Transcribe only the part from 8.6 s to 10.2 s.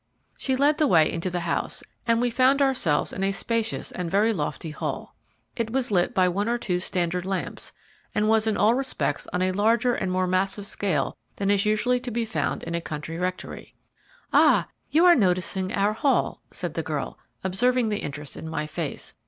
respects on a larger and